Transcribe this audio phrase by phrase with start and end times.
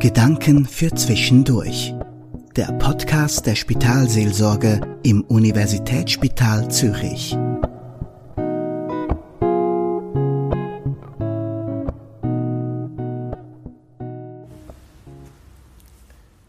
[0.00, 1.92] Gedanken für Zwischendurch.
[2.56, 7.36] Der Podcast der Spitalseelsorge im Universitätsspital Zürich.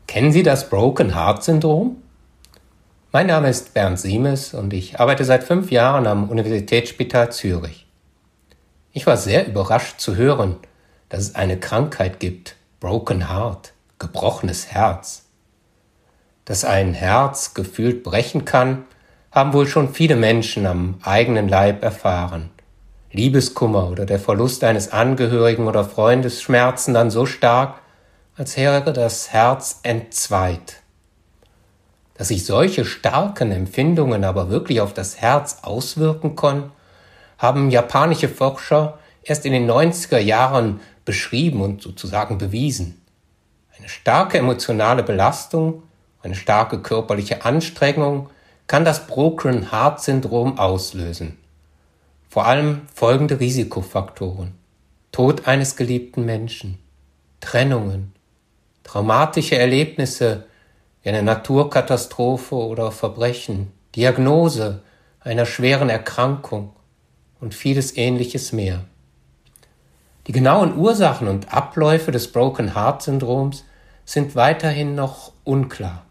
[0.08, 1.98] Kennen Sie das Broken Heart Syndrom?
[3.12, 7.86] Mein Name ist Bernd Siemes und ich arbeite seit fünf Jahren am Universitätsspital Zürich.
[8.94, 10.56] Ich war sehr überrascht zu hören,
[11.10, 15.26] dass es eine Krankheit gibt, Broken Heart, gebrochenes Herz.
[16.46, 18.86] Dass ein Herz gefühlt brechen kann,
[19.30, 22.50] haben wohl schon viele Menschen am eigenen Leib erfahren.
[23.12, 27.76] Liebeskummer oder der Verlust eines Angehörigen oder Freundes schmerzen dann so stark,
[28.36, 30.78] als wäre das Herz entzweit.
[32.16, 36.72] Dass sich solche starken Empfindungen aber wirklich auf das Herz auswirken können,
[37.38, 43.02] haben japanische Forscher erst in den 90er Jahren beschrieben und sozusagen bewiesen.
[43.78, 45.84] Eine starke emotionale Belastung,
[46.22, 48.30] eine starke körperliche Anstrengung
[48.68, 51.38] kann das Broken Heart Syndrom auslösen.
[52.30, 54.54] Vor allem folgende Risikofaktoren.
[55.12, 56.80] Tod eines geliebten Menschen,
[57.42, 58.14] Trennungen,
[58.84, 60.46] traumatische Erlebnisse
[61.04, 64.82] wie eine Naturkatastrophe oder Verbrechen, Diagnose
[65.20, 66.74] einer schweren Erkrankung
[67.42, 68.86] und vieles ähnliches mehr.
[70.32, 73.66] Die genauen Ursachen und Abläufe des Broken Heart Syndroms
[74.06, 76.06] sind weiterhin noch unklar.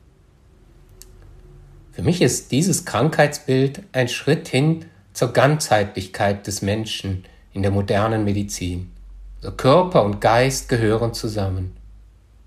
[1.90, 8.24] Für mich ist dieses Krankheitsbild ein Schritt hin zur Ganzheitlichkeit des Menschen in der modernen
[8.24, 8.90] Medizin.
[9.38, 11.74] Also Körper und Geist gehören zusammen.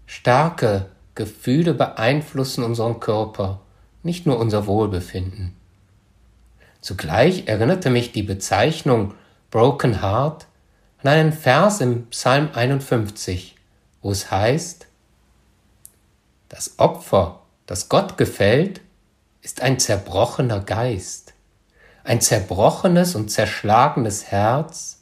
[0.06, 3.62] Starke Gefühle beeinflussen unseren Körper,
[4.04, 5.56] nicht nur unser Wohlbefinden.
[6.82, 9.16] Zugleich erinnerte mich die Bezeichnung
[9.50, 10.46] Broken Heart
[11.04, 13.56] an einen Vers im Psalm 51,
[14.02, 14.88] wo es heißt,
[16.48, 18.80] das Opfer, das Gott gefällt,
[19.42, 21.34] ist ein zerbrochener Geist.
[22.06, 25.02] Ein zerbrochenes und zerschlagenes Herz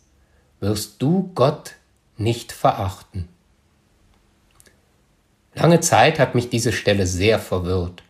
[0.60, 1.76] wirst du Gott
[2.18, 3.30] nicht verachten.
[5.54, 8.02] Lange Zeit hat mich diese Stelle sehr verwirrt.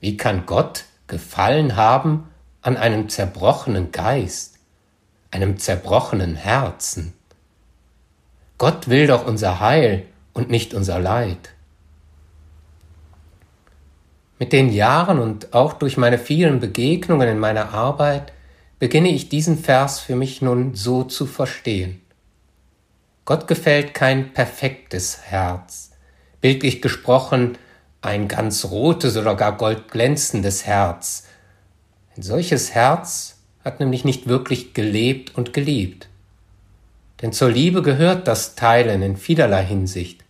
[0.00, 2.28] Wie kann Gott Gefallen haben
[2.62, 4.58] an einem zerbrochenen Geist,
[5.30, 7.14] einem zerbrochenen Herzen?
[8.58, 11.54] Gott will doch unser Heil und nicht unser Leid.
[14.40, 18.32] Mit den Jahren und auch durch meine vielen Begegnungen in meiner Arbeit
[18.78, 22.00] beginne ich diesen Vers für mich nun so zu verstehen.
[23.24, 25.90] Gott gefällt kein perfektes Herz,
[26.40, 27.58] bildlich gesprochen
[28.00, 31.24] ein ganz rotes oder gar goldglänzendes Herz.
[32.16, 36.07] Ein solches Herz hat nämlich nicht wirklich gelebt und geliebt.
[37.20, 40.24] Denn zur Liebe gehört das Teilen in vielerlei Hinsicht.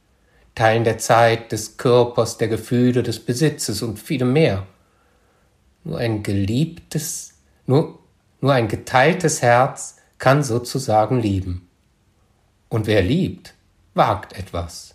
[0.55, 4.67] Teilen der Zeit, des Körpers, der Gefühle, des Besitzes und vielem mehr.
[5.85, 7.35] Nur ein geliebtes,
[7.67, 7.99] nur,
[8.41, 11.69] nur ein geteiltes Herz kann sozusagen lieben.
[12.69, 13.55] Und wer liebt,
[13.95, 14.95] wagt etwas.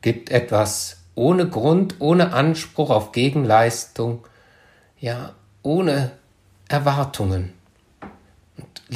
[0.00, 4.26] Gibt etwas ohne Grund, ohne Anspruch auf Gegenleistung,
[5.00, 6.12] ja, ohne
[6.68, 7.52] Erwartungen.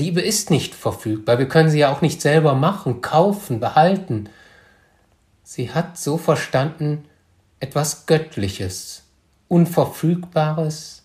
[0.02, 1.38] Liebe ist nicht verfügbar.
[1.38, 4.28] Wir können sie ja auch nicht selber machen, kaufen, behalten.
[5.44, 7.04] Sie hat so verstanden
[7.60, 9.04] etwas Göttliches,
[9.46, 11.04] Unverfügbares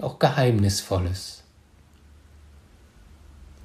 [0.00, 1.44] auch Geheimnisvolles.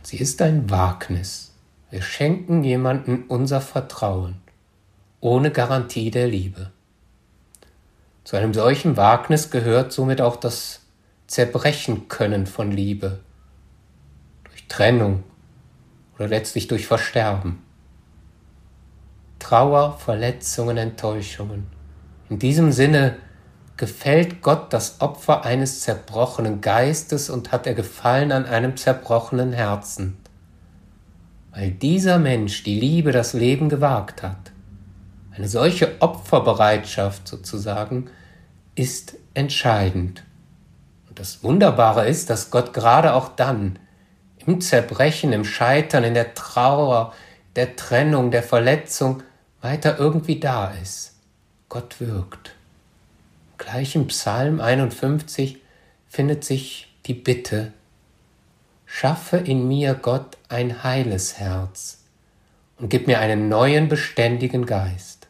[0.03, 1.53] Sie ist ein Wagnis.
[1.89, 4.35] Wir schenken jemanden unser Vertrauen,
[5.21, 6.69] ohne Garantie der Liebe.
[8.23, 10.81] Zu einem solchen Wagnis gehört somit auch das
[11.25, 13.21] Zerbrechen können von Liebe,
[14.67, 15.23] Trennung
[16.15, 17.63] oder letztlich durch Versterben.
[19.39, 21.67] Trauer, Verletzungen, Enttäuschungen.
[22.29, 23.17] In diesem Sinne
[23.77, 30.17] gefällt Gott das Opfer eines zerbrochenen Geistes und hat er Gefallen an einem zerbrochenen Herzen.
[31.51, 34.51] Weil dieser Mensch die Liebe, das Leben gewagt hat.
[35.31, 38.09] Eine solche Opferbereitschaft sozusagen
[38.73, 40.23] ist entscheidend.
[41.07, 43.77] Und das Wunderbare ist, dass Gott gerade auch dann,
[44.47, 47.13] im Zerbrechen, im Scheitern, in der Trauer,
[47.57, 49.21] der Trennung, der Verletzung
[49.61, 51.15] weiter irgendwie da ist.
[51.67, 52.55] Gott wirkt.
[53.57, 55.57] Gleich im Psalm 51
[56.07, 57.73] findet sich die Bitte,
[58.85, 62.03] schaffe in mir Gott ein heiles Herz
[62.77, 65.27] und gib mir einen neuen beständigen Geist.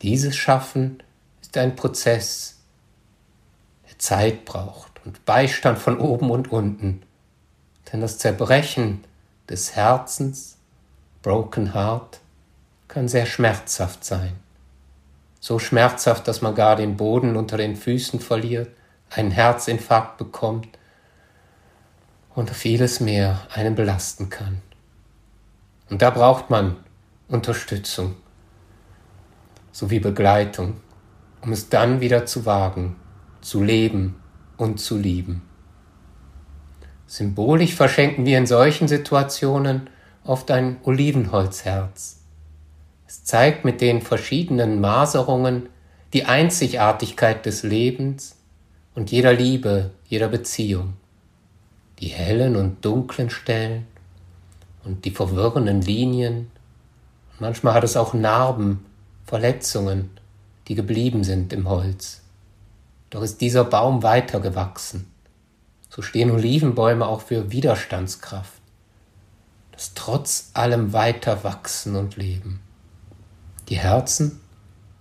[0.00, 1.02] Dieses Schaffen
[1.42, 2.60] ist ein Prozess,
[3.90, 7.02] der Zeit braucht und Beistand von oben und unten
[7.92, 9.04] denn das Zerbrechen
[9.48, 10.56] des Herzens,
[11.22, 12.20] Broken Heart,
[12.88, 14.32] kann sehr schmerzhaft sein.
[15.40, 18.70] So schmerzhaft, dass man gar den Boden unter den Füßen verliert,
[19.10, 20.68] einen Herzinfarkt bekommt
[22.34, 24.62] und vieles mehr einen belasten kann.
[25.88, 26.76] Und da braucht man
[27.28, 28.16] Unterstützung
[29.72, 30.80] sowie Begleitung,
[31.42, 32.96] um es dann wieder zu wagen,
[33.40, 34.20] zu leben
[34.56, 35.42] und zu lieben.
[37.10, 39.90] Symbolisch verschenken wir in solchen Situationen
[40.22, 42.20] oft ein Olivenholzherz.
[43.08, 45.68] Es zeigt mit den verschiedenen Maserungen
[46.12, 48.36] die Einzigartigkeit des Lebens
[48.94, 50.92] und jeder Liebe, jeder Beziehung,
[51.98, 53.88] die hellen und dunklen Stellen
[54.84, 56.52] und die verwirrenden Linien.
[57.40, 58.86] manchmal hat es auch Narben,
[59.26, 60.10] Verletzungen,
[60.68, 62.20] die geblieben sind im Holz.
[63.10, 65.10] Doch ist dieser Baum weitergewachsen.
[65.90, 68.62] So stehen Olivenbäume auch für Widerstandskraft,
[69.72, 72.60] das trotz allem weiter wachsen und leben.
[73.68, 74.40] Die Herzen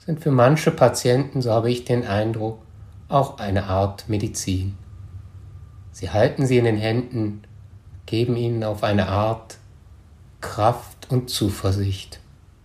[0.03, 2.59] sind für manche Patienten, so habe ich den Eindruck,
[3.07, 4.77] auch eine Art Medizin.
[5.91, 7.43] Sie halten sie in den Händen,
[8.07, 9.57] geben ihnen auf eine Art
[10.41, 12.19] Kraft und Zuversicht,